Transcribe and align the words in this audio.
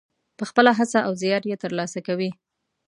په 0.37 0.43
خپله 0.49 0.71
هڅه 0.79 0.99
او 1.07 1.11
زیار 1.21 1.41
یې 1.49 1.55
ترلاسه 1.63 1.99
کوي. 2.07 2.29